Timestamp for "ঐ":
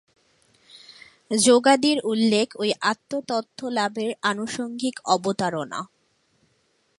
2.59-2.63